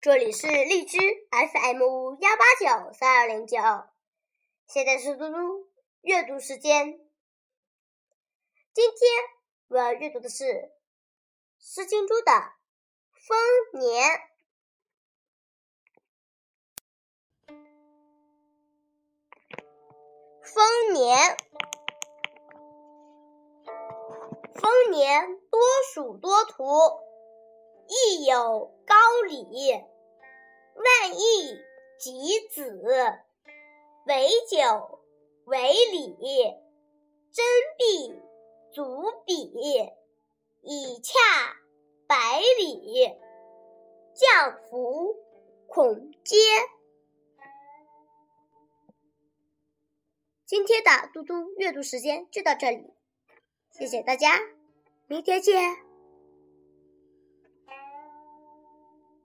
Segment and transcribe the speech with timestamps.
[0.00, 0.98] 这里是荔枝
[1.30, 1.80] FM
[2.20, 3.58] 幺八九三二零九，
[4.68, 5.68] 现在是嘟嘟
[6.02, 7.00] 阅读时间。
[8.72, 8.98] 今天
[9.68, 10.44] 我要阅读的是
[11.58, 12.32] 《诗经》中的
[13.26, 14.08] 《丰年》。
[20.42, 21.36] 丰年，
[24.54, 25.60] 丰年多
[25.92, 26.64] 属多图，
[27.88, 28.94] 亦有高
[29.28, 29.72] 礼。
[30.74, 31.58] 万亿
[31.98, 32.70] 及子，
[34.06, 35.00] 为酒
[35.46, 36.16] 为礼，
[37.32, 37.44] 真
[37.78, 38.20] 币
[38.72, 39.52] 足比，
[40.62, 41.12] 以洽
[42.06, 43.10] 百里。
[44.14, 45.14] 降服
[45.66, 46.36] 恐接。
[50.46, 52.94] 今天的嘟嘟阅读时间就到这里，
[53.72, 54.40] 谢谢大家，
[55.06, 55.85] 明天见。